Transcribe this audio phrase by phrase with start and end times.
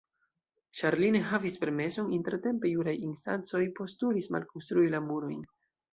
[0.79, 5.49] Ĉar li ne havis permeson, intertempe juraj instancoj postulis malkonstrui la murojn.